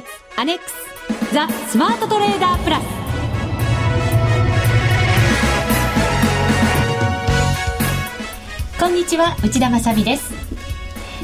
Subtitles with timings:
[0.00, 2.84] 月アネックスザ・スマートトレーダープラス
[8.80, 10.32] こんにちは内田まさです。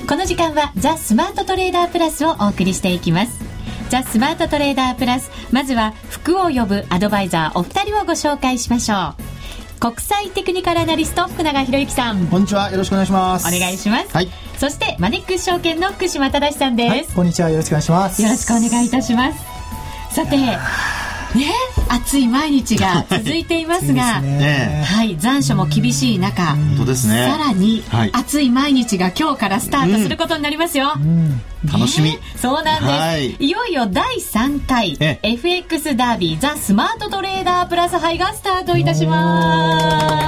[0.06, 3.32] この時間はザ・スマートトレーダープラスをお送りしていきます。
[3.88, 9.25] ザ・スマートトレーダープラスまずは服を呼ぶアドバイザーお二人をご紹介しましょう。
[9.78, 12.26] 国際テクニカルアナリスト福永博之さん。
[12.28, 12.70] こんにちは。
[12.70, 13.46] よろしくお願いします。
[13.46, 17.50] お願いします、はい、そしてマネックス証券の福島正さんです、はい、こんにちは。
[17.50, 18.22] よろしくお願いします。
[18.22, 20.14] よろしくお願いいたします。
[20.14, 20.58] さてね、
[21.88, 27.26] 暑い毎日が 続いていますが、ね、はい残暑も厳しい中、本当ですね。
[27.26, 30.92] さらに、はい、暑い毎日が今日からスタートすることになりますよ。
[30.96, 31.40] うん。
[31.66, 40.25] 楽しみ、ね、そうなんです、はい、いよいよ第3回 FX ダービーザ・スマートトレーダープラス杯がスタートいたします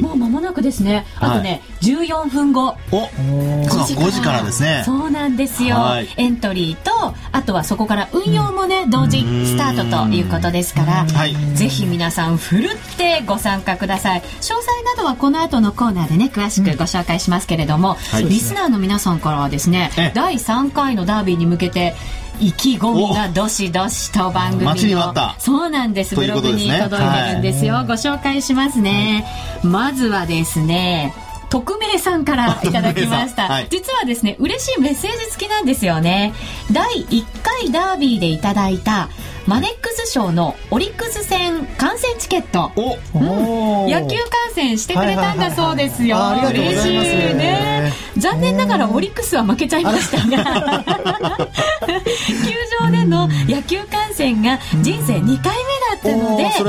[0.00, 1.06] もう間もなくですね。
[1.20, 2.76] あとね、はい、14分後。
[2.90, 4.82] お5時 ,5 時からですね。
[4.84, 14.20] そうなんですよ、はい、エントリーとあとはそこから運用もね、同時スタートということですから、はい、ぜひ皆さんふるってご参加ください。
[14.20, 21.94] 詳細などはこの後のコーナーでね詳しくご紹介しますけれども、うん、リスナーの皆さんからはですね第3回のダービーに向けて
[22.40, 26.14] 意気込みがどしどしと番組のそうなんです。
[26.14, 29.26] ブログに届いてるんですよ、はい、ご紹介しますね、
[29.62, 31.14] まずはですね
[31.50, 36.34] 匿名さんから いただきました、はい、実はですね嬉しいメッセージ付きなんですよね。
[36.72, 39.08] 第1回ダービーでいただいた
[39.48, 47.90] マネックス賞のオリックス戦観戦チケット、うん、野球観戦してくれたんだそうですよ、はいはい、嬉しいね。
[48.18, 50.84] 残念ながらオリックスは負けちゃいましたが。
[51.88, 56.62] 球場での野球観戦が人生2回目だったので、貴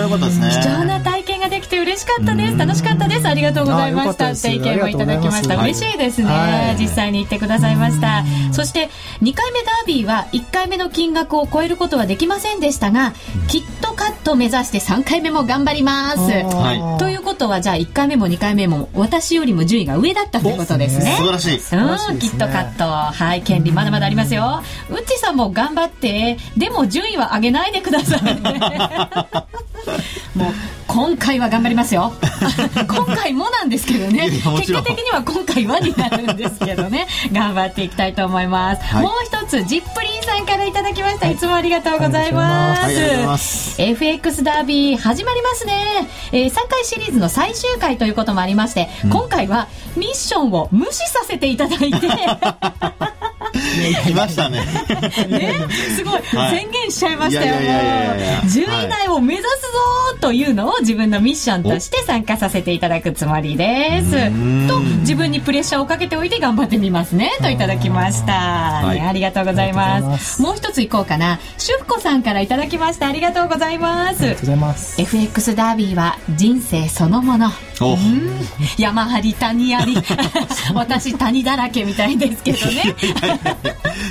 [0.66, 2.58] 重な体験ができて嬉しかったです。
[2.58, 3.28] 楽しかったです。
[3.28, 4.32] ありがとうございました。
[4.32, 5.58] って意見もいただきました。
[5.58, 8.24] 嬉しいですね、はい、実際に行ってくださいました。
[8.52, 8.90] そして
[9.22, 13.14] 2回目ダービーは1回目の金額を超えることはできませんでしたが、
[13.48, 21.16] キットカット目指して3回目も頑張ります、はい、ということはじゃあ1回目も2回目も私よりも順位が上だったということですね。
[21.18, 22.90] 素晴らしい、うん、キットカット。
[22.90, 24.62] はい権利まだまだありますよ。
[24.90, 28.22] うっちさんも頑張ってでも順位は上げないでください
[30.38, 30.54] もう
[30.90, 32.14] 今回は頑張りますよ。
[32.90, 34.28] 今回もなんですけどね。
[34.58, 37.08] 結果的には今回はになるんですけどね。
[37.32, 42.90] 頑張っていきたいと思います、はい、もう一つジップリンさんからいただきました、はい、いつもありがとうございます。
[43.24, 52.08] ます、はい、FX ダービー始まりますね、えー、3回シリーズの最終回ということもありまして、うん、今回はミッションを無視させていただいて
[54.06, 54.60] 来ましたね。
[55.30, 55.54] ね、
[55.96, 57.56] すごい、 はい、宣言しちゃいましたよ。
[57.56, 64.68] 10位以内を目指すぞというのを自分のミッションとして参加させていただくつもりです。
[64.68, 67.32] と、自分にプレッシャーをかけておいて頑張ってみますね。
[67.42, 68.34] といただきました。
[68.34, 71.40] はい、ありがとうございますもう一ついこうかな。
[71.58, 73.08] しゅふこさんからいただきました。
[73.08, 74.22] ありがとうございます。
[74.22, 75.02] ありがとうございます。
[75.02, 77.50] FX ダービーは人生そのもの。
[78.78, 79.96] 山張り谷あり
[80.76, 82.96] 私谷だらけみたいですけどね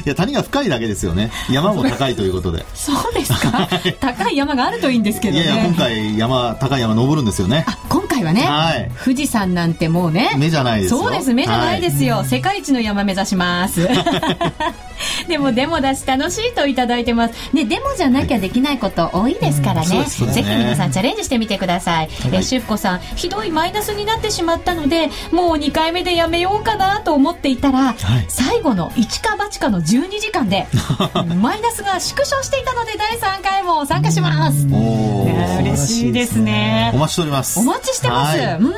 [0.05, 1.31] いや谷が深いだけですよね。
[1.51, 2.65] 山も高いということで。
[2.75, 3.69] そうですか。
[4.01, 5.45] 高い山があるといいんですけどね。
[5.45, 7.65] いやいや今回山高い山登るんですよね。
[7.89, 13.89] 今回はね、はい、富士山なんてもうね目じゃないですそうです目じゃないですよ、はい、世界一の山目指します。
[15.29, 17.35] でもデモだし楽しいといただいてます。
[17.53, 19.99] ねデモじゃなきゃできないこと多いですからね。
[19.99, 27.97] はい、ぜひ皆さんチャレンジしてみてください、はい、えしゅっこさんひどいマイナスになってしまったのでもう2回目でやめようかなと思っていたら、はい、
[28.29, 30.67] 最後の一か八かの12時間で
[31.41, 38.69] マイナスが縮小していたので第3回も参加します嬉しいですねお待ちしておりますお待ちしてます、うん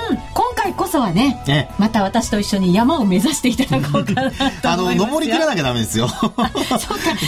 [0.63, 4.31] 回こそはね、ね、また私と一緒に山を目指していただこうかな
[4.65, 6.09] あの登りきらなきゃダメですよ。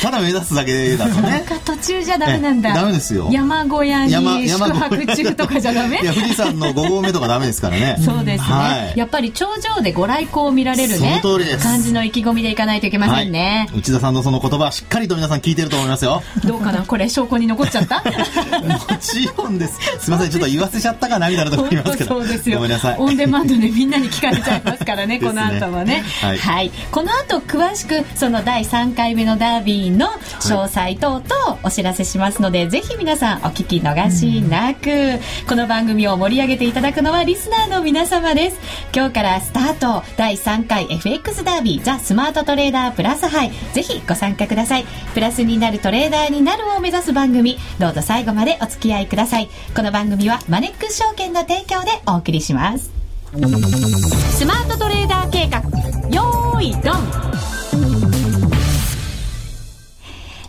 [0.02, 1.44] ただ目指すだけだとね。
[1.64, 2.74] 途中じゃダメなんだ。
[2.74, 3.28] ダメですよ。
[3.30, 6.00] 山小屋に宿泊中とかじゃダメ？
[6.02, 7.96] いや富士山の5合目とかダメですからね。
[8.04, 11.20] そうですね、はい、やっぱり頂上でご来光を見られるね
[11.62, 16.22] 感じの意気込みでいかないといけませんね、はい、内田さんのその言葉しっかりと皆さん聞いてると思いますよ。
[16.44, 16.82] どうかな？
[16.82, 18.02] これ証拠に残っちゃった？
[18.60, 19.74] もちろんです。
[20.00, 22.10] すみませんちょっと言わせちゃったかなみたいなところありますけど。
[22.10, 22.56] そうですよ。
[22.58, 30.08] ごめんなさいデマンドでみんなに聞かれちゃいますからね この後もね、はい、はい、この後詳しくその第3回目のダービーの
[30.40, 38.58] 詳細等々お知らせしますので、はい、ぜひ皆さんお聞き逃しなく、うん、この番組を盛り上げていただくのはリスナーの皆様です。
[38.92, 44.84] 今日からスタート第3回 FX ダービーザ・スマートトレーダープラス杯ぜひご参加ください。
[45.14, 47.56] プラスになるトレーダーになるを目指す番組。
[47.78, 49.48] どうぞ最後までお付き合いください。
[49.76, 53.01] この番組はマネックス証券の提供でお送りします
[53.32, 55.60] スマートトレーダー計画
[56.10, 56.94] よーいドン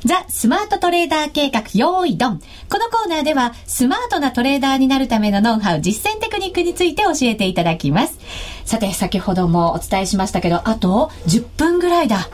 [0.04, 2.42] ザ・スマートトレーダー計画用意ドン。
[2.70, 8.20] このコーナーでは、スマートなトレーダーになるためのノウハウ、実践テクニックについて教えていただきます。
[8.66, 12.28] さて、先ほどもお伝えしましたけど、あと10分ぐらいだ。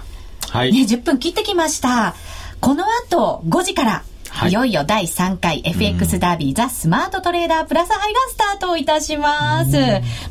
[0.49, 0.73] はい。
[0.73, 2.15] ね、10分切ってきました。
[2.59, 9.77] この後、5時から、はい、いよいよ第3回 FX ダービー、ザ・スマートトレーダープラスハイがスタートいたします。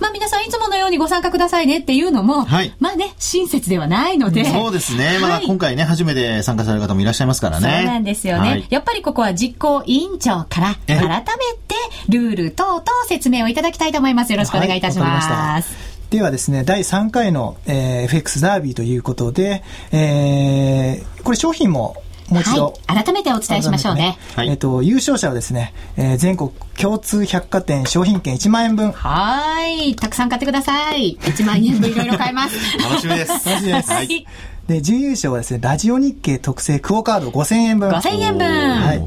[0.00, 4.44] まあ皆さんいつものようにご参加くださいねっていうのも、はい、まあね、親切ではないので。
[4.44, 5.18] そうですね。
[5.20, 7.78] まだ今回ね、初めて参加される方もいらっしゃいますからね。
[7.78, 8.48] そうなんですよね。
[8.48, 11.74] はい、やっぱりここは実行委員長から改めて
[12.08, 14.32] ルール等々説明をいただきたいと思います。
[14.32, 15.98] よろしくお願いいたします。
[16.10, 19.62] ではですね、第3回の、えー、FX ダービーということで、
[19.92, 24.18] えー、これ商品ももう一度、はい、改めてお伝えしましょうね。
[24.36, 28.92] ねえっ、ー、と、優勝者はですね、えー、全国共通百貨店商品券1万円分。
[28.92, 29.96] はい。
[29.96, 31.16] たくさん買ってください。
[31.20, 32.56] 1万円分いろいろ買えます。
[32.78, 33.48] 楽しみです。
[33.48, 33.90] 楽しみです。
[33.90, 34.26] はい。
[34.68, 37.88] で、準優勝はですね、ラジオ日経特製クオカード5000円分。
[37.88, 38.46] 5000円分。
[38.46, 39.02] はい。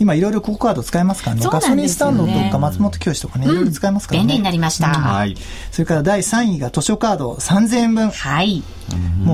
[0.00, 1.42] 今いろいろクオカード使えますからね。
[1.42, 4.26] ねガソリンスタンドとか松本教師とかね、いろいろ使えますからね。
[4.26, 4.88] 便利になりました。
[4.88, 5.36] はい。
[5.74, 8.08] それから第3位が図書カード3000円分。
[8.08, 8.62] はい。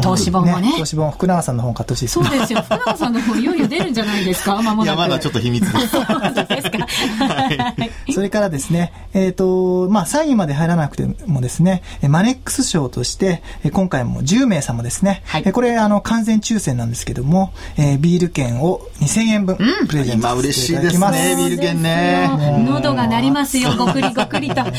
[0.02, 0.72] 投資本もね。
[0.78, 2.62] 投資本、福永さんの本買ってほしいですそうですよ。
[2.62, 4.96] 福永さんの本いよいよ出るんじゃないですか、 まもなく。
[4.96, 6.00] いや、まだちょっと秘密です。
[6.04, 6.78] 本当ですか。
[7.26, 7.74] は
[8.08, 8.12] い。
[8.12, 15.22] それからですね、えっ、と、まあ、3位まで入らなくてもですね、マネックス賞として、今回も10名様ですね。
[15.26, 15.52] はい。
[15.52, 19.58] これ、あの、完全抽選なんですけども、えー、ビール券を2000円分
[19.88, 21.18] プレゼントさせていただきます。
[21.18, 22.30] ね、ビール券ね。
[22.66, 24.62] 喉が鳴りますよ、ごくりごくりと。
[24.64, 24.70] も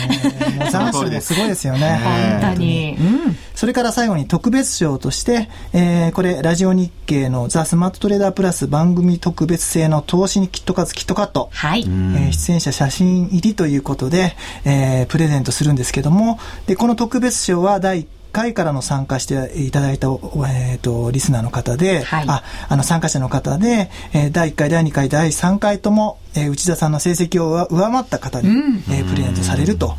[0.68, 2.00] う残暑もすごいですよね。
[2.42, 2.98] 本当に。
[3.00, 3.38] うん。
[3.53, 11.50] それから最後に特別賞として、えー、これ、ラジオ日経のザ・スマートトレーダープラス番組特別製の投資にキットカツキットカット。
[11.51, 11.81] はい。
[11.81, 29.95] えー、出演者写真入りということで、えー、プレゼントするんですけども、で、この特別賞は第1回からの参加していただいた、えーと、リスナーの方で、はい、ああの参加者の方で、えー、第1回第2回第3回とも、えー、内田さんの成績を上回った方に、うん、えー、プレゼントされると。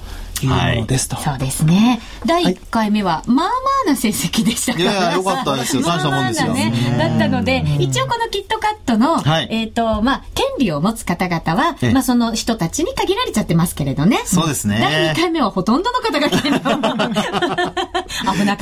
[0.47, 2.01] いうものですと、はい、そうですね。
[2.27, 3.51] 第1回目は、まあま
[3.87, 5.83] あな成績でしたから、いやよかったですよ。
[5.83, 14.21] 大したもんですよ、ね、だったので一応このキットカットの、はい、えっ、ー、とまあ権利を持つ方々は、まあその人たちに限られちゃってますけれどね。
[14.25, 14.79] そうですね。
[14.81, 16.75] 第2回目はほとんどの方が危なか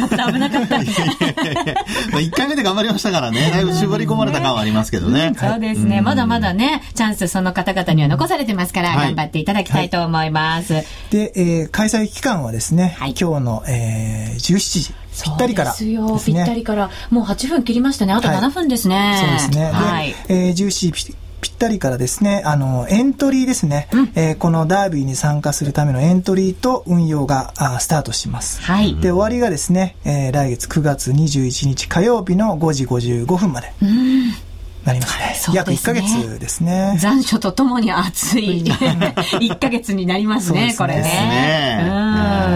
[0.04, 0.76] った危なかった。
[0.76, 3.50] 1回目で頑張りましたからね。
[3.50, 10.74] だいぶ絞り込まれた感はありますけどね、うん、そうですね、まだまだねチャンスその方々には残されてますから、頑張っていただきたいと思います、
[11.10, 14.94] で、えー、開催期間はですね、はい、今日の、えー、17時
[15.24, 18.12] ぴったりからですよ、ぴったりからもう8分切りましたね。
[18.12, 19.64] あと7分ですね、はい、そうですね。
[19.72, 28.60] はい、えー、17時ぴったりからですね、あの、エントリーですね、うん、えー、このダービーに参加するためのエントリーと運用があスタートします。
[28.62, 28.94] はい。
[28.96, 33.72] で、終わりがですね、えー、来月9月21日火曜日の5時55分まで。
[33.82, 34.49] うん
[34.84, 35.34] なりますね。
[35.34, 36.96] すね約1か月ですね。
[36.98, 41.78] 残暑とともに暑い 1か月になりますね、すねこれね。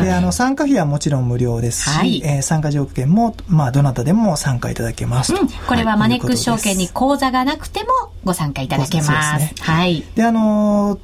[0.04, 7.88] であの参加費はもちろん無料ですし、はい、えー、参加条件も、まあ、どなたでも参加いただけます、うん、これはマネックス証券に口座がなくても
[8.24, 9.38] ご参加いただけます。
[9.38, 10.04] ね、はい。
[10.14, 10.98] で、あのー、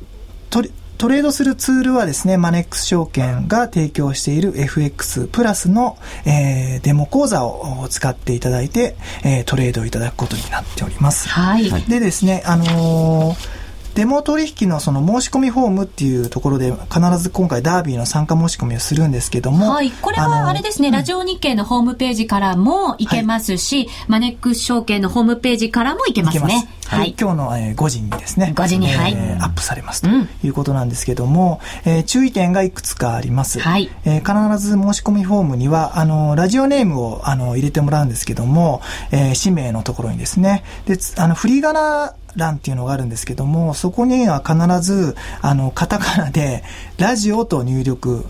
[0.51, 11.31] とりトレードするツールはですね、マネックス証券が提供している FX プラスの、えー、デモ講座を使っていただいて、えー、トレードをいただくことになっております。
[11.31, 11.71] はい。
[11.89, 13.60] でですね、あのー
[13.95, 19.71] デモ取引のその申し込みフォームっていうところで必ず今回ダービーの参加申し込みをするんですけども。
[19.71, 19.91] はい。
[19.91, 26.69] これはあれですね、ラジオ日経のホームページからも行けますし、はい、マネックス証券のホームページからも行けますね。
[26.87, 30.09] はい、今日の、えー、5時にですね、5時に、えー、はい、アップされますと
[30.45, 33.61] いうことなんですけども、うん、えー、注意点がいくつかあります。
[33.61, 38.83] はい、えー、必ず申し込みフォームには、あの、ラジオネームをあの入れてもらうんですけども、
[39.13, 46.63] えー、氏名のところにですね、で、あの、振り仮名欄っていうのがあるんですけども、そこには必ず、あの、カタカナで、
[46.99, 48.25] ラジオと入力、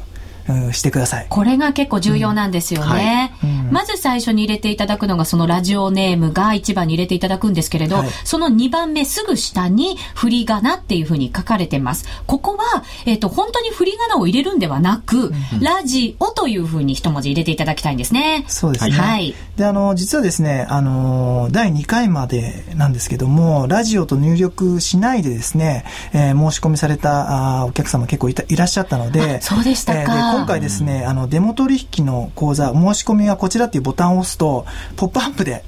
[0.72, 1.26] してください。
[1.28, 12.06] これが結構重要なんですよね、うんはいうん、まず最初に入れていただくのがそのラジオネームが1番に入れていただくんですけれど、はい、その2番目すぐ下に振り仮名っていうふうに書かれてます。
[12.26, 18.44] ここは、えっ、ー、と、本当に振り仮名を入れるんではなく、ラジオというふうに一文字入れていただきたいんですね。
[18.48, 18.92] そうですね。
[18.92, 19.34] はい。
[19.56, 30.00] で、あの、実はですね、あの、第2回までなんですけども、ラジオと入力しないでですね、えー、申し込みされたあお客様結構いたいらっしゃったので、そうでしたか。
[30.00, 35.64] えー今回ですね、あの、デモ取引の講座、申し込みはこちらっていうボタンを押すと、ポップアップで、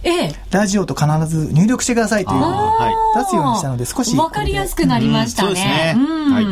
[0.51, 2.53] ラジオと必ず入力してくださいというふうに
[3.17, 4.17] 出すようにしたので、少し。
[4.17, 5.97] わかりやすくなりましたね。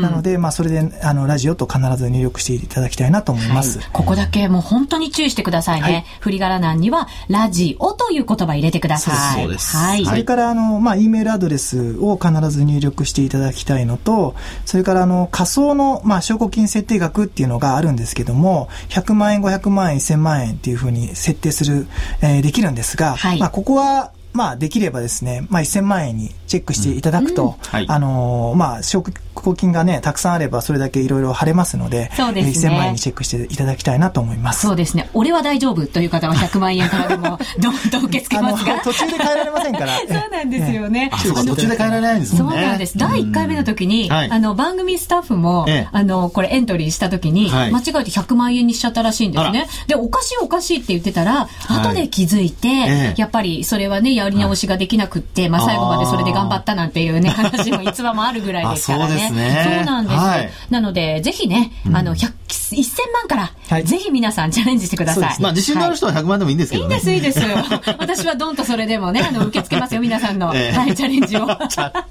[0.01, 3.79] なので、まあ、それで、あの、ラジオと必ず入力していただきたいなと思います。
[3.79, 5.83] はい、ここだけもう本当に注意してくださいね。
[5.83, 9.43] はい、振り仮名欄には、ラジオという言葉入れてください。
[9.43, 9.77] そうです。
[9.77, 10.05] はい。
[10.05, 21.87] それから、あの、まあ、E メールアドレスを必ず入力していただきたいのと、それから、あの、仮想の、まあ、証拠金設定額っていうのがあるんですけども、100万円、500万円、1000万円っていうふうに設定する、
[22.23, 27.51] えー、できるんですが、はい、まあ、ここは、まあ、できればですね、まあ、1000万円にチェックしていただくと、うん。
[27.53, 29.03] はい、あのー、まあ、証
[29.35, 32.71] 拠金がね、たくさんあればそれだけいろいろ晴れますので、そうですね。
[32.71, 34.67] 1000万円にチェックしていただきたいなと思います。
[34.67, 35.09] そうですね。
[35.15, 38.81] 俺は大丈夫という方は100万円からでも、どんどん受け付けますが。
[38.81, 39.99] 途中で変えられませんから。
[39.99, 41.11] そうなんですよね。
[41.25, 42.39] 途中で変えられないんですね。
[42.39, 42.99] そうなんです。
[42.99, 49.69] 第1回目の時に、あの、番組スタッフも、あの、これエントリーした時に、間違えて100万円にしちゃったらしいんですね。
[49.87, 59.30] で、おかしいおかしいって言ってたら、後で気づいて、やっぱりそれはね、やり直しができなくって、まあ最後までそれで頑張ったなんていうね、話も逸話もあるぐらいですからね。
[59.31, 59.75] そうですね。
[59.79, 60.17] そうなんです。
[60.17, 65.43] はい、なので、ぜひね、あの、100、1000万から、はい、ぜひ皆さんチャレンジしてください。
[65.43, 66.97] まあ自信のある人は100万でもいいんですけどね。
[66.97, 67.41] いいです、いいです。
[67.99, 71.47] 私はどんとそれでもね、あの、受け付けますよ、皆さんの、えー、はい、チャレンジを。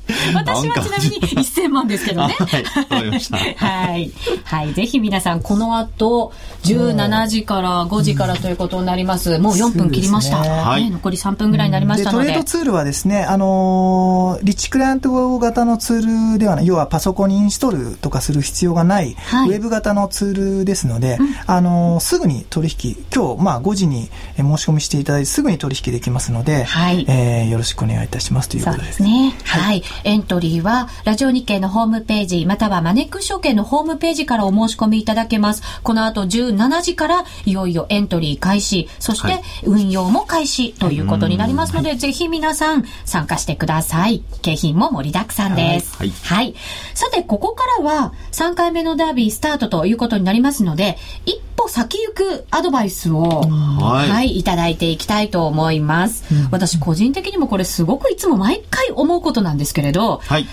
[0.34, 2.36] 私はちなみに1000万ですけどね。
[2.38, 4.12] はい、はい。
[4.44, 4.74] はい。
[4.74, 6.34] ぜひ皆さん、この後、
[6.64, 9.38] 17時から5時からということになります。
[9.40, 10.38] もう4分切りました。
[10.38, 12.26] はい、残り3分ぐらいになりましたので。
[12.26, 29.04] トレードツールはですね、あのリッチクライアント型のツールではない、要はパソコンにインストールとかする必要がない、はい、ウェブ型のツールですので、うん、あのすぐに取引、今日、まあ、5時に申し込みしていただいて、すぐに取引できますので、はい、えー、よろしくお願いいたしますということです。
[29.04, 29.36] ね。
[29.44, 29.84] はい、はい。
[30.04, 35.64] エントリーは、ラジオ日経のホームページ、またはマネックス証券のホームページからお申し込みいただけます。
[35.84, 44.24] この後17時から、いよいよエントリー開始、そして運用も開始ということになりますので、ぜひ皆さん参加してください。
[44.42, 45.98] 景品も盛りだくさんです。
[45.98, 46.56] はい。
[46.90, 46.98] はい。
[46.98, 56.24] さて、ここからは3回目のダービースタートということになりますので、一歩先行くアドバイスを、はい、はい、いただいていきたいと思います。
[56.34, 60.48] うん、私、個人的にもこれすごくいつも毎回思うことなんですけれど、はい。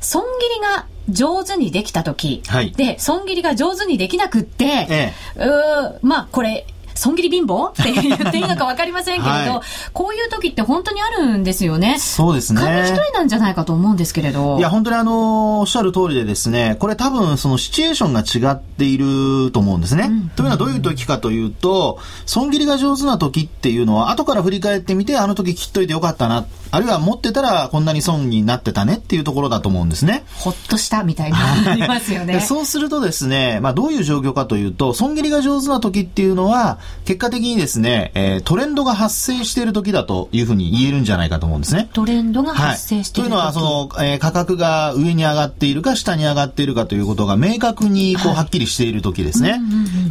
[0.00, 6.66] 損切りが上手にできた時、はい、で、損切りが上手にできなくって、ええ、うまあ、これ、
[6.96, 7.70] 損切り貧乏？
[7.70, 9.60] って言っていいのか分かりませんけれど、はい、
[9.92, 11.98] こういう時って本当にあるんですよね。
[11.98, 12.60] そうですね。
[12.60, 14.58] 紙一重なんじゃないかと思うんですけれど。
[14.58, 20.08] いや、本当にあの、おっしゃる通りでですね、これ多分そのシチュエーションが違っていると思うんですね。
[20.10, 30.24] うん、というのはどういう時かというと、損切りが上手な時っていうのは、後から振り返ってみて、あの時切っといてよかったな、あるいは持ってたらこんなに損になってたねっていうところだと思うんですね。
[30.38, 31.38] ほっとしたみたいな、
[31.70, 32.40] ありますよね。
[32.40, 41.88] そうするとですね、まあどういう状況かというと、損切りが上手な時っていうのは、結果的にですね、えー、トレンドが発生している時だというふうに言えるんじゃないかと思うんですね。
[41.92, 49.60] トレンドが発生している、はい、というのは、その、えー、価格が上に上がっているか下に上がっているかということが明確にこう、はっきりしている時ですね。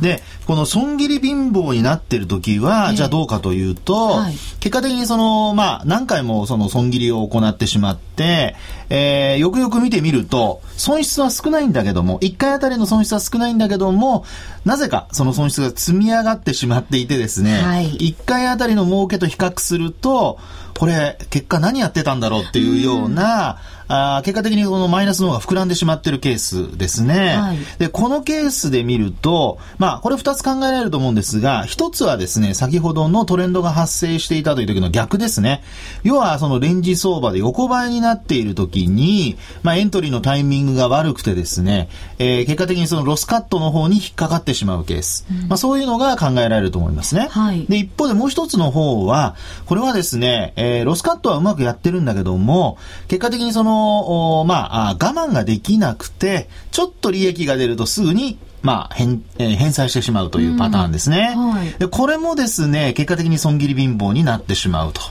[0.02, 8.56] で、この損切り貧乏になっている時は、じゃあどうかというと、はい、結果的にその、まあ、何回もその損切りを行ってしまって、
[8.90, 14.26] えー、よくよく見てみると、損失は少ないんだけども、1回あたりの損失は少ないんだけども、
[14.64, 20.40] なぜかその損失が積み上がってしまっていてですね、はい、1回あたりの儲けと比較すると、
[20.78, 27.36] これ、結果何やってたんだろうっていうような、あ結果的にこのマイナスの方が膨らんでしまってるケースですね。
[27.38, 35.64] はい、で、このケースで見ると、まあ、これ2つ考えられると思うんですが、1つはですね、先ほどのトレンドが発生していたという時の逆ですね。
[36.04, 45.28] 要は、そのレンジ相場で横ばいになっている時に、まあ、エントリーのタイミングが悪くてですね、えー、結果的にそのロスカットの方に引っかかってしまうケース。
[45.30, 47.28] うん、まあ、そういうのが考えられると思いますね。
[47.30, 49.36] はい、で、一方でもう一つの方は、
[49.68, 61.88] これはですね、えー、ロスカットはうまくやってるんだけども、結果的にそのの、まあ、我慢ができなくて、ちょっと利益が出るとすぐにまあ、返、えー、返済してしまうというパターンですね、はい、で。
[61.88, 65.02] これもですね、結果的に損切り貧乏になってしまうと。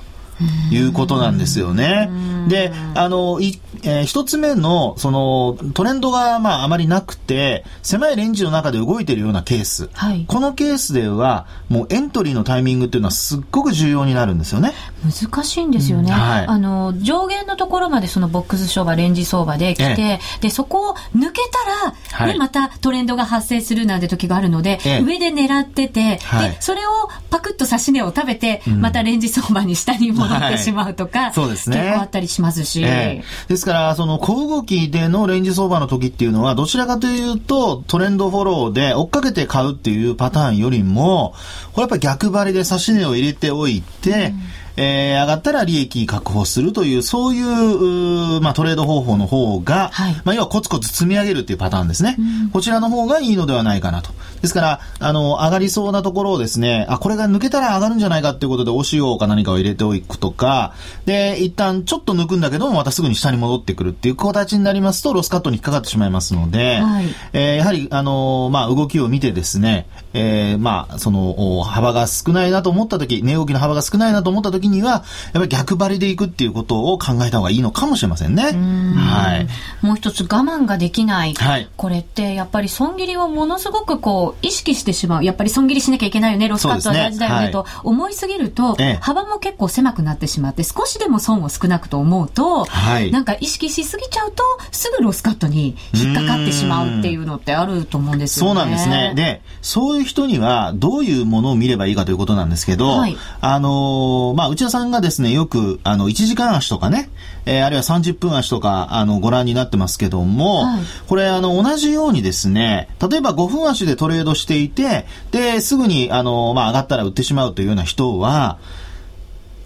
[0.70, 2.10] いうことなんですよね。
[2.48, 9.90] で、あの、い、えー、一つ目の、その、トレンドが、まあ、あまりなくて、狭いレンジの中で動いているようなケース。
[9.92, 14.72] はい、このケースでは、もうエントリーのタイミングっていうのはすっごく重要になるんですよね。
[15.04, 16.12] 難しいんですよね。
[16.12, 16.18] うん。
[16.18, 26.18] はい、あの、上限のところまでそのボックス相場、レンジ相場で来て、ええ、で、そこを抜けたら、ね、はい、またトレンドが発生するなんて時があるので、え、上で狙ってて、で、
[26.60, 31.76] それをパクッと指値を食べて、うん、またレンジ相場に下に戻戻ってしまうとか、はい、そうですね。
[31.76, 32.82] 結構あったりしますし。
[32.84, 41.34] えー、ですから、その小動きでのレンジ相場の時っていうのは、どちらかというと、トレンドフォローで追っかけて買うっていうパターンよりも、
[41.72, 44.40] これやっぱり逆張りで指し値を入れておいて、うん
[44.76, 52.16] えー、上がったら利益確保するという、そういう、まあ、トレード方法の方が、はい、まあ、要はコツコツ積み上げるっていうパターンですね。
[52.18, 54.10] うん、こちらの方がいいのではないかなと。
[54.42, 60.74] ですから、あの、上がりそうなところをですね、あ、これが抜けたら上がるんじゃないかっていうことで、お塩か何かを入れておくとか、
[61.06, 75.02] で、一旦ちょっと抜くんだけども、またすぐに下に戻ってくるっていう形になりますと、ロスカットに引っかかってしまいますので、はい、えー、やはり、あの、まあ、動きを見てですね、えー、まあ、その、幅が少ないなと思った時、値動きの幅が少ないなと思った時には、やっ
[75.32, 78.44] ぱり逆張りでいくっていうことを考えた方がいいのかもしれませんね。
[78.44, 79.46] はい。
[79.84, 81.34] もう一つ我慢ができない。
[81.34, 81.68] はい。
[81.76, 85.24] これってやっぱり損切りをものすごくこう意識してしまう。
[85.24, 86.48] やっぱり損切りしなきゃいけないよね。
[86.48, 98.54] ロスカットは大事だよね、と思いすぎると、ええ、幅も結構狭くなってしまって、少しでも損を少なくと思うと、はい、なんか意識しすぎちゃうと、すぐロスカットに引っかかってしまうっていうのってあると思うんですよね。
[98.54, 99.12] そうなんですね。
[99.14, 107.10] で、そういう人にはどういうものを見ればいいかということなんですけど、はい、あのー、まあ、内田さんがですね、よく、あの、1時間足とかね、
[107.44, 118.58] えー、あるいは30分足とか、あの、ご覧になってますけども、はい、これ、あの、同じようにですね、例えば5分足でトレードしていて、で、すぐに、あの、まあ、上がったら売ってしまうというような人は、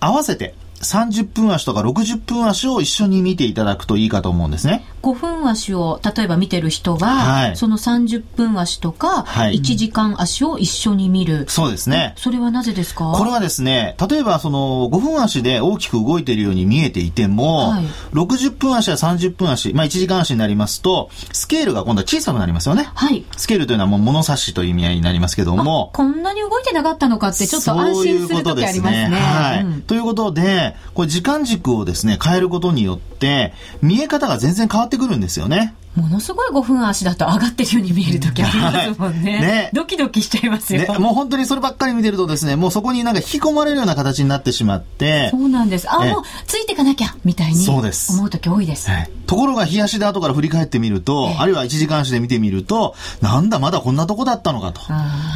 [0.01, 4.85] 合わせて、30分足とか60分足を一緒に見ていただくといいかと思うんですね。
[5.03, 11.47] 5分足を例えば見てる人は、はい、その30分足とか、1時間足を一緒に見る。
[11.49, 12.15] そうですね。
[12.17, 13.13] それはなぜですか？
[13.13, 22.91] これはですね、例えばその5分足で大きく動いているように見えていても、はい、60分足や30分足、まあ1時間足になりますと、スケールが今度は小さくなりますよね。
[22.95, 23.25] はい。
[23.37, 25.91] スケールというのはもう物差しという意味合いになりますけども。
[25.93, 29.03] こんなに動いてなかったのかってちょっと安心する時ありますね。
[29.03, 35.75] ううすねはい、うん、ということで、これ時間軸をですね、変えることによって、見え方が全然変わってくるんですよね。
[35.99, 39.33] ものすごい5分足だと上がってるように見える時ありますもんね。
[39.33, 40.99] は い、ねドキドキしちゃいますよ、ね。
[40.99, 45.31] もう本当にそればっかり見てるとですね、もうそこになんか引き込まれるような形になってしまって。
[45.31, 45.91] そうなんです。
[45.91, 48.91] あ、もうついていかなきゃみたいに思う時多いです。
[48.91, 54.81] はい、ところが、冷やしで後から振り返ってみると、あるいは1時間足で見てみると、なんだ、まだこんなとこだったのかと。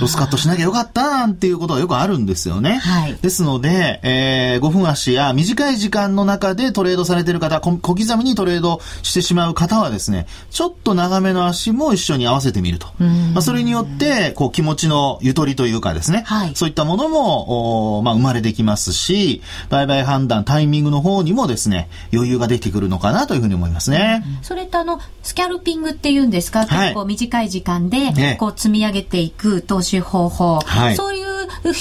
[0.00, 2.78] ロスカットしなきゃよかったなんていうことがよくあるんですよね。
[2.78, 12.86] はい、ですので、えー、5分足や短い時間の中でトレードされてる方、小刻みにトレードしてしまう方はですね、ちょっと長めの足も一緒に合わせてみると。
[13.32, 24.22] まあ、それによって、こう、気持ちのゆとりというかですね、はい、そういったものも、おまあ、生まれてきますし、売買判断、タイミングの方にもですね、余裕ができてくるのかなというふうに思いますね。
[24.42, 31.21] それとあの、スキャルピングっていうんですか、結構短い時間で、こう、積み上げていく投資方法、はい、そういう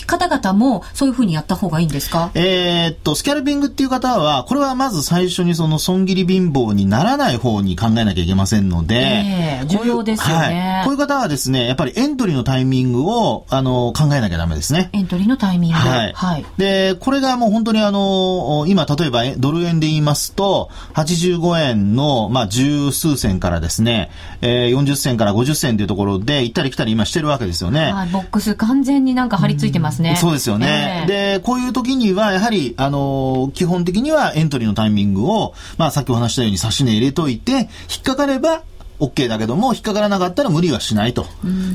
[0.05, 2.31] 方々もそういうふうにやった方がいいんですか？
[2.33, 10.43] えー、っと、スキャルピングっていう方は、これはまず最初にその損切り貧乏にならない方に考えなきゃいけませんので、えー、重要ですよね、
[10.77, 10.85] はい。
[10.85, 14.89] こういう方はですね、やっぱりエントリーのタイミングを、あの、考えなきゃダメですね。
[14.93, 15.77] エントリーのタイミング。
[15.77, 16.13] はい。
[16.13, 27.91] はい、で、これがもう本当にあの、今、例えばドル円で言いますと、85円の、まあ、十数銭からですね、えー、40銭から50銭というところで、行ったり来たり今してるわけですよね。
[27.91, 30.17] はい、ボックス完全になんか張り付いてますね。
[30.19, 31.03] そうですよね。
[31.03, 37.67] えー、で、こういう時には、やはり、あの、基本的にはエントリーのタイミングを、まあ、さっきお話したように差し値入れといて、引
[37.99, 38.63] っかかれば
[38.99, 41.25] OK だけども、引っかからなかったら無理はしないと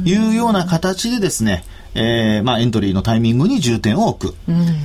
[0.04, 4.36] いうような形でですね、えー、まあ、エントリーのタイミングに重点を置く。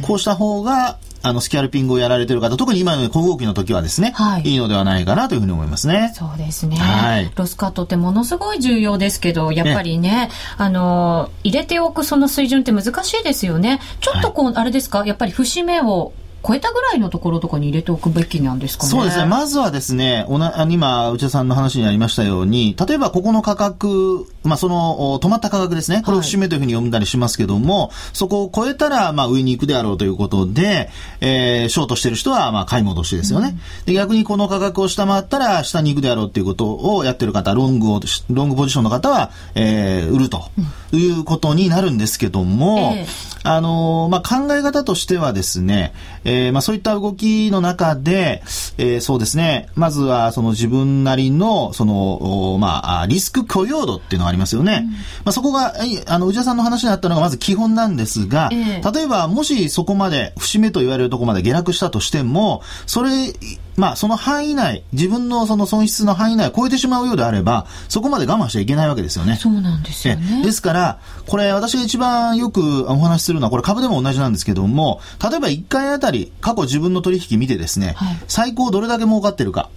[0.02, 6.12] こうした方が、あの、スキャルピングをやられてる方、特に今の小動きの時はですね、はい、いいのではないかなというふうに思いますね。
[6.16, 6.78] そうですね。
[6.78, 7.32] はい。
[7.36, 13.80] ロスカットってものすごい重要ですけど、やっぱりね、ねあの、入れておくその水準って難しいですよね。
[14.00, 16.14] ちょっとこう、はい、あれですか、やっぱり節目を
[16.46, 18.90] 超えたぐらいのところとかに入れておくべきなんですかね。
[18.90, 19.26] そうですね。
[19.26, 26.02] まずはですね、おな今、内田さんの話にありましたように、例えばここの価格、まあその止まった価格ですね。
[26.04, 33.94] これを節目というふうに読んだりしますけども、はい、そこを超えたら、まあ上に行くであろうということで、えー、ショートしてる人は、まあ買い戻しですよね、うん、で。
[33.94, 40.50] 逆にこの価格を下回ったら下に行くであろうということをやってる方、ロングを、ロングポジションの方は、えー、売ると
[40.92, 48.44] いうことになるんですけども、えーあのまあ、考え方としてはですね、えー、まあ、そういった動きの中で、
[48.78, 54.84] えー、そうですね、まずはその自分なりの、その、まあ、リスク許容度っていうのがありますよね。
[54.86, 55.74] うん、まあ、そこが、
[56.08, 63.34] あの、内田さんの話にあったのがまず基本なんですが、えー、例えば、もしそこまで、節目と言われるところまで下落したとしても、それ
[63.78, 69.38] まあ、その範囲内、自分のその損失の範囲内を超えてしまうようであれば、そこまで我慢しちゃいけないわけですよね。
[69.38, 70.44] そうなんですよね。
[70.44, 79.70] ですから、これ私が一番よくお話しするのは、これ株でも同じなんですけども、例えば1回あたり過去自分の取引見てですね、はい、最高どれだけ儲かってるか、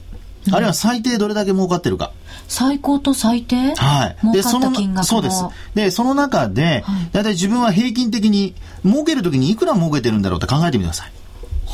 [0.53, 2.13] あるいは最低どれだけ儲かってるか。
[2.49, 3.75] 最高と最低？
[3.75, 4.33] はい。
[4.33, 4.71] で、その、
[5.03, 5.45] そうです。
[5.75, 8.55] で、その中で、はい、だいたい自分は平均的に、
[8.85, 11.13] 儲けるときにいくら儲けてるんだろうって考えてみてください。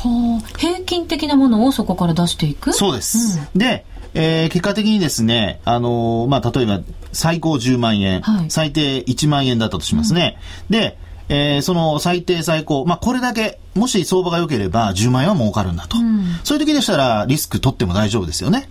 [0.03, 2.73] はあ、平均的なものをそこから出していく？
[2.73, 3.39] そうです。
[3.53, 6.81] うん、で、えー、結果的にですね、あのー、まあ、例えば、
[7.13, 10.37] 最高10万円、はい、最低1万円だったとしますね。
[10.69, 10.97] うん、で、
[11.29, 18.67] えー、その最低最高、まあ、これだけ、もし相場が良ければ10万円は儲かるんだと、うん、そういう時でしたらリスク取っても大丈夫ですよね。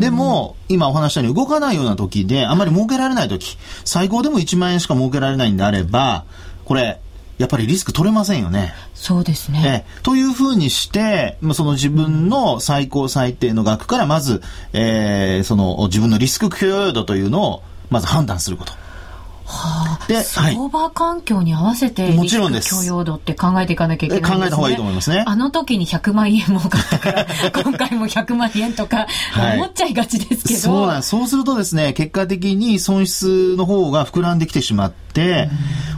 [0.00, 6.24] でも、今お話したように動かないような時で、あまり儲けられない時、最高でも1万円しか儲けられないんであれば、
[6.64, 7.00] これ、
[7.38, 8.72] やっぱりリスク取れませんよね。
[8.94, 9.84] そうですね。
[9.88, 14.42] えというふうにして、その自分の最高最低の額からまず、
[14.72, 18.72] えー、その自分のリスク許容度というのをまず判断すること。
[19.44, 25.24] はあ、で、相場環境に合わせてリスク許容度って考えていかなきゃいけない、ね、考えた方がいいと思いますね。
[25.26, 27.26] あの時に100万円儲かったから、
[27.62, 29.06] 今回も100万円とか
[29.54, 35.50] 思っちゃいがちですけど、そうなんそうするとですね、結果的に損失の方が膨らんできてしまって、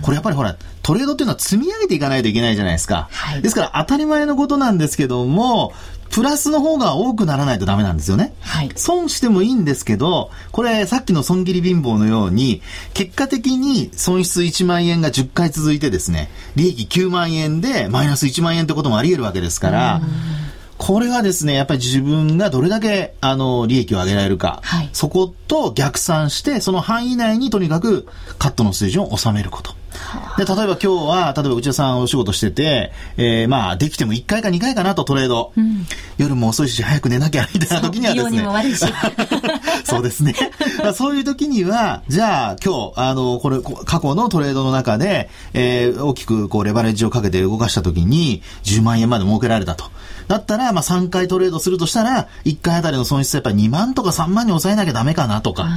[0.02, 3.08] これやっぱりほら、トレードっていうのは積み上げていかないといけないじゃないですか。
[3.10, 5.72] はい、ですから当たり前のことなんですけども、
[6.10, 8.34] プラスの方が多くならないとダメなんですよね。
[8.40, 8.70] はい。
[8.76, 20.02] 損してもいいんですけど、これさっきの損切り貧乏のように、結果的に損失1万円が10回続いてですね、利益9万円でマイナス1万円ってこともあり得るわけですから、
[20.86, 28.06] これはですね、やっぱり自分がどれだけ、あの、利益を上げられるか、はい、そこと逆算して、その範囲内にとにかく
[28.38, 29.72] カットの水準を収めること。
[30.36, 35.52] で、例えば今日は、例えば内田さんお仕事してて、えー、まあ、できても1回か2回かなとトレード。
[35.56, 35.86] うん、
[36.18, 38.42] 夜も遅いし、早く寝なきゃ、みたいな時にはですね。
[39.84, 40.34] そうですね。
[40.82, 49.86] まあ、そういう時には、じゃあ今日、あの、これ、過去のトレードの中で、えー、大きくこう、レバレッジをかけて動かした時に、10万円まで儲けられたと。
[50.28, 55.68] だったら、まあ、3回トレードするとしたら、1回あたりの損失やっぱり2万とか3万に抑えなきゃダメかなとか。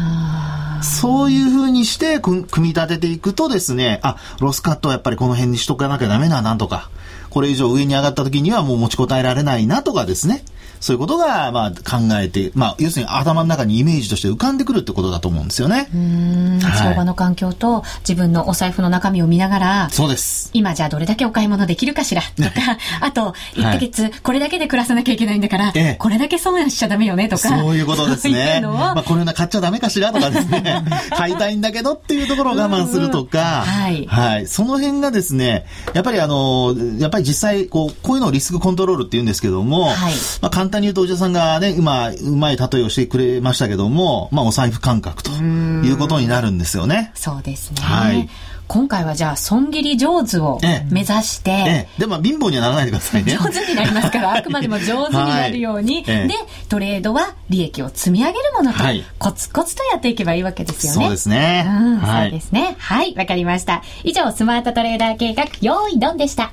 [0.84, 6.90] そういうふうにして組み立てていくとですね、あ、ロスカットはやっぱりこの辺にしとかなきゃダメだなとか、
[7.38, 10.44] これ以上上に上がった時にはもう持ちこたえられないなとかですね。
[10.80, 15.90] そういうことが、まあ、考えて、まあ、要するに頭の中にイメージとして浮かんでくるってことだと思うんですよね。
[15.94, 20.52] うん、はい、相場の環境と自分のお財布の中身を見ながら、そうです。
[20.54, 27.50] 今じゃあどれだけお買い物できるかしらとか、 あと、1ヶ月これだけで暮らさなきゃいけないんだから、はい、これだけ損しちゃダメよねとか。
[27.50, 28.62] そういうことですね。
[28.64, 30.84] ううまあ、これな買っちゃダメかしらとかですね。
[31.18, 34.06] 買いたいんだけどっていうところを我慢するとか、はい。
[34.08, 34.48] はい。
[34.48, 40.14] その辺がですね、やっぱりあの、やっぱり実際、こう、こういうのをリスクコントロールって言うんですけども、はい。
[40.42, 47.12] まあ、簡単に言うと、おじさんがね、今、うまい例えをしてくれましたけども、まあ、お財布感覚ということになるんですよね。
[47.16, 47.82] そうですね。
[47.82, 48.30] はい。
[48.68, 50.60] 今回はじゃあ、損切り上手を
[50.92, 53.32] 目指して、えええ、でも貧乏にはならないでくださいね。
[53.34, 56.36] 上手になりますから、 あくまでも上手になるように、はい、で、
[56.68, 61.02] トレードは利益を積み上げるものと、はい、コツコツとやっていけばいいわけですよね。
[61.06, 61.66] そうですね。
[61.66, 62.76] うん、はい、そうですね。
[62.78, 63.84] はい、わかりました。
[64.04, 66.52] 以上、スマートトレーダー計画、用意ドンでした。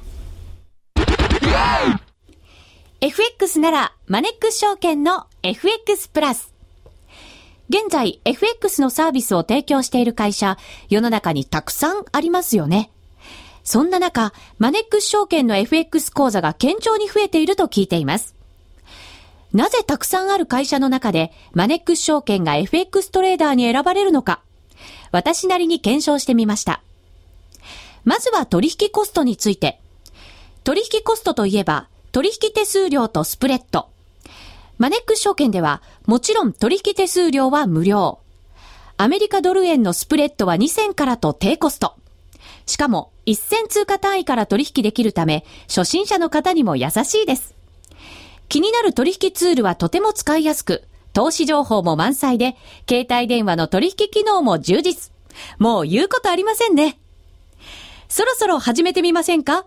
[3.01, 6.55] FX なら、マネックス証券の FX プラス。
[7.69, 10.57] 現在、FX のサービスを提供している会社、
[10.89, 12.91] 世の中にたくさんありますよね。
[13.63, 18.35] そんな中、マネックス証券の FX 講座が堅調に増えていると聞いています。
[19.53, 24.41] なぜたくさんある会社の中で、マネックス証券が FX トレーダーに選ばれるのか、
[25.13, 26.83] 私なりに検証してみました。
[28.05, 29.81] まずは取引コストについて。
[30.65, 33.89] 取引コストといえば、取引手数料とスプレッド。
[34.79, 38.19] マネックス証券では、もちろん取引手数料は無料。
[38.97, 41.97] アメリカドル円のスプレッドは2000からと低コスト。
[42.65, 47.55] しかも、1000通貨単位から取引できるため、初心者の方にも優しいです。
[48.49, 52.57] 気になる取引ツールはとても使いやすく、投資情報も満載で、
[52.89, 55.13] 携帯電話の取引機能も充実。
[55.59, 56.99] もう言うことありませんね。
[58.09, 59.67] そろそろ始めてみませんか？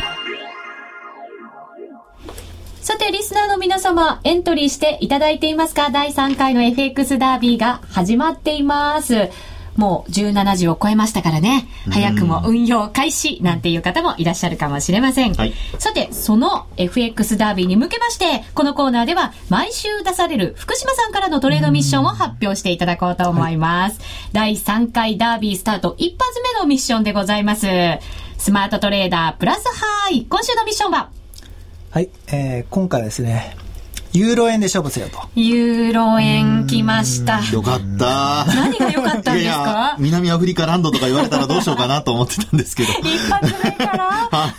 [2.81, 5.91] さて、リスナーの皆様、エントリーしていただいていますか？
[5.91, 9.29] 第3回の FX ダービーが始まっています。
[9.75, 15.33] もう17時を超えましたからね、早くも運用開始なんていう方もいらっしゃるかもしれません。
[15.35, 23.99] はい、さて、その FX ダービーに向けまして、このコーナーでは毎週出される福島さんからのトレードミッションを発表していただこうと思います。
[23.99, 27.67] はい、第3回ダービースタート一発目のミッションでございます。
[28.39, 31.11] スマートトレーダープラスハイ今週のミッションは
[31.91, 33.55] はい、えー、今回はですね、
[34.13, 35.19] ユーロ円で勝負せよと。
[35.35, 37.41] ユーロ円来ました。
[37.53, 38.45] よかった。
[38.45, 39.95] 何が良かったんですか？
[39.99, 42.89] 南アフリカランドとか言われたらどうしようかなと思ってたんですけど。
[42.93, 44.53] 一発目から、 は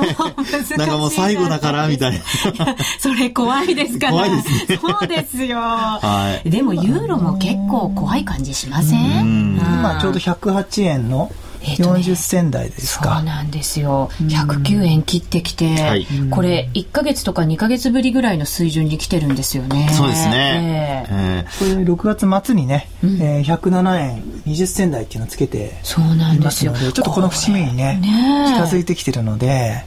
[0.75, 2.21] い、 なんかもう最後だからみたいな。
[2.99, 4.07] それ怖いですか？
[4.07, 4.13] ら。
[4.13, 4.79] 怖いですね。
[4.81, 5.59] そうですよ。
[5.59, 6.51] はい。
[6.51, 9.57] でもユーロも結構怖い感じしません？
[9.59, 11.31] 今ちょうど108円の
[11.65, 13.17] えーね、40銭台ですか。
[13.17, 14.11] そうなんですよ。
[14.21, 19.89] 109円切ってきて、はい、これ1か月とか2か月ぶりぐらいの水準に来てるんですよね。
[19.93, 26.73] そうですね、えー、これ6月末にね、うん、えー、107円20銭台っていうのをつけてそうなんですよ。
[26.73, 29.85] ちょっとこの節目にね近づいてきてるので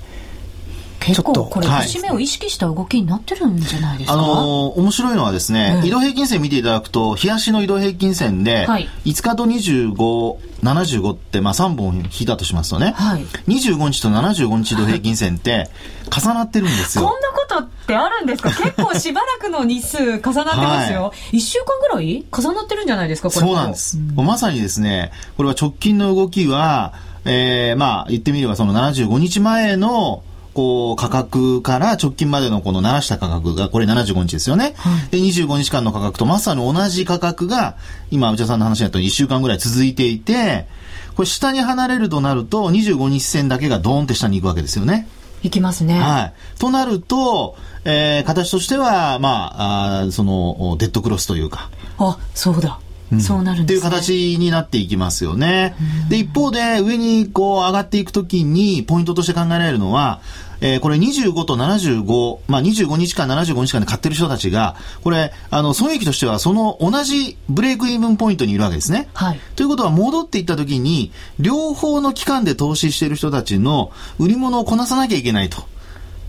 [1.06, 15.70] 結構これ節目を意識した動きになってるんじゃないですか、あのー、面白いのはですね、うん、移動平均線見ていただくと日足の移動平均線で、はい、5日と2575ってまあ3本引いたとしますとね、はい、25日と75日移動平均線って
[16.16, 17.06] 重なってるんですよ。
[17.06, 18.50] こんなことってあるんですか？
[18.56, 22.26] 結構しばらくの日数重なってますよ、はい、1週間ぐらい？
[22.32, 23.30] 重なってるんじゃないですか？
[23.30, 26.94] これそうなんです、うん、まさにですねこれは直近の動きは
[27.26, 30.24] えー、まあ言ってみればその75日前の
[30.56, 34.74] こう、価格から直近までのこの鳴らした価格が、これ75日ですよね。
[34.78, 37.76] はい、で、25日間の価格とまさに同じ価格が、
[38.10, 40.68] 今、内田さんの話になった1週間ぐらい続いていて、
[41.16, 45.08] これ下に離れるとなると、25日線だけがドーンって下に行くわけですよね。
[45.44, 46.00] 行きますね。
[46.00, 46.34] はい。
[46.58, 51.70] となると、えー、形としては、まあ、あその、デッドクロスというか。
[52.00, 52.80] あ、そうだ。
[53.12, 55.76] うん、そうなるんです、ね、っていう形になっていきますよね。
[56.10, 60.22] で、一方で上にこう上がっていくときにポイントとして考えられるのは、
[60.62, 69.10] えー、これ25と75、まあ、25日間、75日間で買ってる人たちが、これ、あの、損益としてはその同じブレイクイーブンポイントにいるわけですね。
[69.14, 69.40] はい。
[69.56, 75.64] ということは戻っていったときに、両方の期間で投資している人たちの売り物をこなさなきゃいけないと。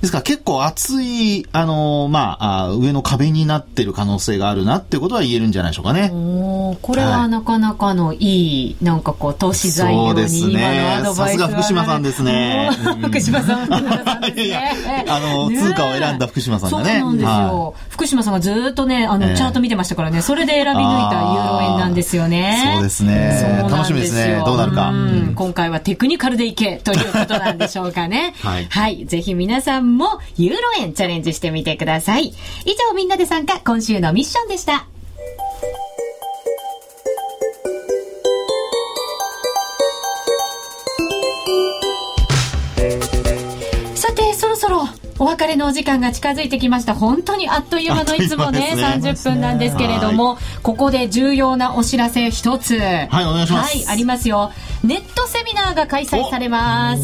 [0.01, 6.11] ですから結構厚い、あのー、まあ、上の壁になってる可能性があるなってことは言えるんじゃないでしょうかね。
[6.13, 12.71] おこれはなかなかのいい、なんかこう、投資材料に今のアドバイス、さすが福島さんですね。
[13.03, 13.69] 福島さん、
[14.39, 14.61] いや
[15.09, 16.99] あの、通貨を選んだ福島さんがね。
[17.01, 17.31] そうなんですよ。
[17.31, 22.73] はい、福島さんがずっとね、あの、チャート見てましたからね、それで選び抜いたユーロ円なんですよね。
[22.75, 23.65] そうですね。
[23.71, 24.43] 楽しみですね。
[24.45, 24.93] どうなるか。
[25.35, 28.35] 今回はテクニカルでいけということなんでしょうかね。
[28.43, 28.67] はい。
[28.69, 29.07] はい。
[29.07, 32.27] ぜひ皆さんもユーロ円チャレンジしてみてください。
[32.27, 32.33] 以
[32.90, 34.87] 上みんなで参加今週のミッションでした。
[45.19, 46.95] お別れのお時間が近づいてきました。
[46.95, 52.79] 本当にあっという間のいつもね、ね30分なんですけれども、ここで重要なお知らせ一つ。
[52.79, 53.77] はい、お願いします。
[53.77, 54.53] はい、ありますよ。
[54.85, 57.03] ネットセミナーが開催されます。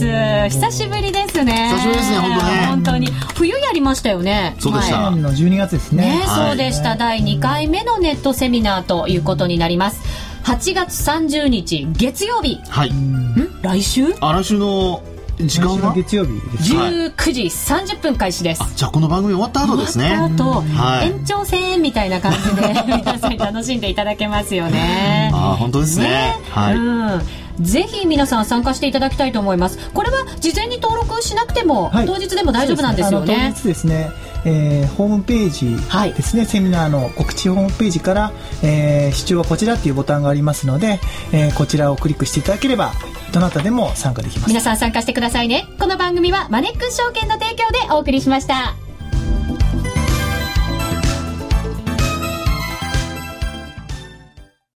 [0.51, 1.71] 久しぶりですね。
[1.75, 2.67] 久しぶりですね、本当ね。
[2.67, 3.07] 本当に。
[3.35, 4.57] 冬やりましたよね。
[4.59, 5.01] そうでした。
[5.01, 6.19] はい、の12月ですね。
[6.19, 6.97] ね、そうでした。
[6.97, 10.01] 第2回目のネットセミナーということになります。
[10.45, 12.61] 8月30日月曜日。
[12.69, 12.91] はい。
[12.91, 14.15] ん来週？
[14.21, 15.03] あ、来週の
[15.47, 15.93] 時間は？
[15.95, 16.75] 月曜日です。
[16.75, 20.09] 19時30分開始です、じゃあこの番組終わった後ですね。
[20.09, 25.31] 終わった後、延長戦みたいな感じで 皆さんに楽しんでいただけますよね。
[25.35, 27.23] あ本当ですね、ね、はい、うん
[27.61, 29.79] ぜひ皆さん参加していただきたいと思います。
[29.93, 33.53] これは事前に登録しなくても、はい、当日でも大丈夫なんですよね。
[33.55, 34.11] 当日ですね、
[34.45, 35.71] えー、ホームページ
[36.15, 41.01] ですね、はい、セミナーの告知ホームページから、えー、視聴はこちらっていうボタンがありますので、
[41.33, 42.93] えー、こちらをクリックしていただければ
[43.33, 44.49] どなたでも参加できます。
[44.49, 45.67] 皆さん参加してくださいね。
[45.79, 48.75] この番組はマネックス証券の提供でお送りしました